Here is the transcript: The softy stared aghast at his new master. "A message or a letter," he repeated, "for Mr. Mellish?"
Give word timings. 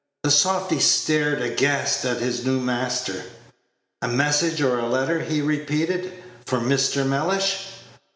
The 0.23 0.31
softy 0.31 0.79
stared 0.79 1.43
aghast 1.43 2.05
at 2.05 2.17
his 2.21 2.43
new 2.43 2.59
master. 2.59 3.23
"A 4.01 4.07
message 4.07 4.59
or 4.59 4.79
a 4.79 4.89
letter," 4.89 5.19
he 5.21 5.41
repeated, 5.41 6.11
"for 6.43 6.57
Mr. 6.57 7.05
Mellish?" 7.05 7.67